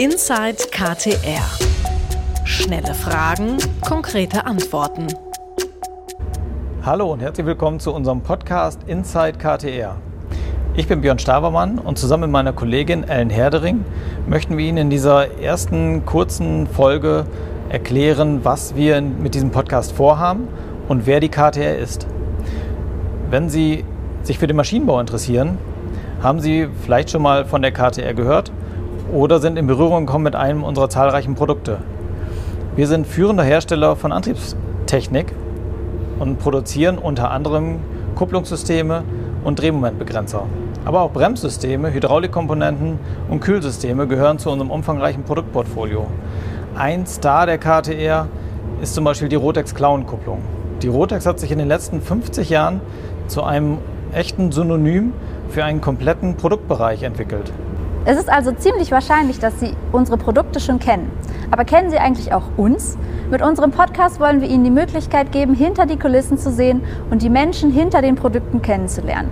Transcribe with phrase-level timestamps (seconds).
[0.00, 1.44] Inside KTR.
[2.46, 5.08] Schnelle Fragen, konkrete Antworten.
[6.82, 9.96] Hallo und herzlich willkommen zu unserem Podcast Inside KTR.
[10.74, 13.84] Ich bin Björn Stavermann und zusammen mit meiner Kollegin Ellen Herdering
[14.26, 17.26] möchten wir Ihnen in dieser ersten kurzen Folge
[17.68, 20.48] erklären, was wir mit diesem Podcast vorhaben
[20.88, 22.06] und wer die KTR ist.
[23.28, 23.84] Wenn Sie
[24.22, 25.58] sich für den Maschinenbau interessieren,
[26.22, 28.50] haben Sie vielleicht schon mal von der KTR gehört
[29.12, 31.78] oder sind in Berührung gekommen mit einem unserer zahlreichen Produkte.
[32.76, 35.34] Wir sind führender Hersteller von Antriebstechnik
[36.18, 37.80] und produzieren unter anderem
[38.14, 39.02] Kupplungssysteme
[39.44, 40.44] und Drehmomentbegrenzer.
[40.84, 46.06] Aber auch Bremssysteme, Hydraulikkomponenten und Kühlsysteme gehören zu unserem umfangreichen Produktportfolio.
[46.76, 48.28] Ein Star der KTR
[48.80, 50.40] ist zum Beispiel die Rotex Klauenkupplung.
[50.82, 52.80] Die Rotex hat sich in den letzten 50 Jahren
[53.26, 53.78] zu einem
[54.12, 55.12] echten Synonym
[55.50, 57.52] für einen kompletten Produktbereich entwickelt.
[58.06, 61.10] Es ist also ziemlich wahrscheinlich, dass Sie unsere Produkte schon kennen.
[61.50, 62.96] Aber kennen Sie eigentlich auch uns?
[63.30, 67.22] Mit unserem Podcast wollen wir Ihnen die Möglichkeit geben, hinter die Kulissen zu sehen und
[67.22, 69.30] die Menschen hinter den Produkten kennenzulernen.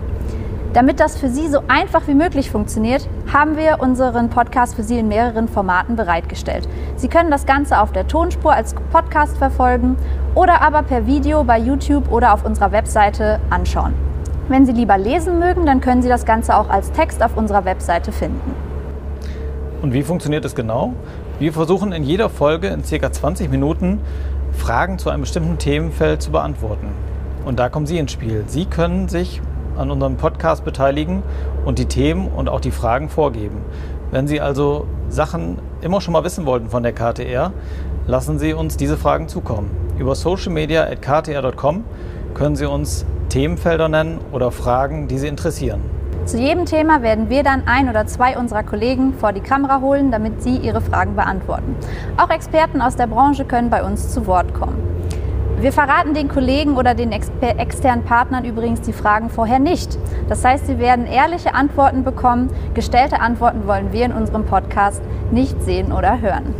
[0.74, 4.98] Damit das für Sie so einfach wie möglich funktioniert, haben wir unseren Podcast für Sie
[4.98, 6.68] in mehreren Formaten bereitgestellt.
[6.96, 9.96] Sie können das Ganze auf der Tonspur als Podcast verfolgen
[10.34, 14.07] oder aber per Video bei YouTube oder auf unserer Webseite anschauen.
[14.48, 17.66] Wenn Sie lieber lesen mögen, dann können Sie das Ganze auch als Text auf unserer
[17.66, 18.54] Webseite finden.
[19.82, 20.94] Und wie funktioniert es genau?
[21.38, 23.12] Wir versuchen in jeder Folge in ca.
[23.12, 24.00] 20 Minuten
[24.52, 26.88] Fragen zu einem bestimmten Themenfeld zu beantworten.
[27.44, 28.44] Und da kommen Sie ins Spiel.
[28.46, 29.42] Sie können sich
[29.76, 31.22] an unserem Podcast beteiligen
[31.66, 33.58] und die Themen und auch die Fragen vorgeben.
[34.10, 37.52] Wenn Sie also Sachen immer schon mal wissen wollten von der KTR,
[38.06, 39.70] lassen Sie uns diese Fragen zukommen.
[39.98, 41.84] Über socialmedia.ktr.com
[42.32, 45.80] können Sie uns Themenfelder nennen oder Fragen, die Sie interessieren.
[46.24, 50.10] Zu jedem Thema werden wir dann ein oder zwei unserer Kollegen vor die Kamera holen,
[50.10, 51.74] damit sie ihre Fragen beantworten.
[52.18, 54.76] Auch Experten aus der Branche können bei uns zu Wort kommen.
[55.60, 59.98] Wir verraten den Kollegen oder den externen Partnern übrigens die Fragen vorher nicht.
[60.28, 62.50] Das heißt, sie werden ehrliche Antworten bekommen.
[62.74, 66.54] Gestellte Antworten wollen wir in unserem Podcast nicht sehen oder hören.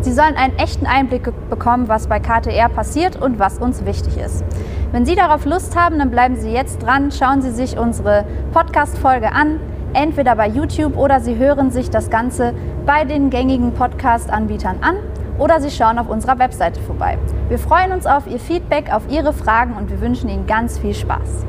[0.00, 4.44] Sie sollen einen echten Einblick bekommen, was bei KTR passiert und was uns wichtig ist.
[4.92, 9.32] Wenn Sie darauf Lust haben, dann bleiben Sie jetzt dran, schauen Sie sich unsere Podcast-Folge
[9.32, 9.58] an,
[9.94, 12.52] entweder bei YouTube oder Sie hören sich das Ganze
[12.84, 14.96] bei den gängigen Podcast-Anbietern an
[15.38, 17.16] oder Sie schauen auf unserer Webseite vorbei.
[17.48, 20.92] Wir freuen uns auf Ihr Feedback, auf Ihre Fragen und wir wünschen Ihnen ganz viel
[20.92, 21.46] Spaß.